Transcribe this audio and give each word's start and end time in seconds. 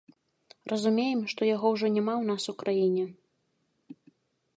Разумеем, 0.71 1.19
што 1.33 1.41
яго 1.55 1.67
ўжо 1.75 1.91
няма 1.97 2.13
ў 2.21 2.31
нас 2.31 2.43
у 2.53 2.57
краіне. 2.63 3.05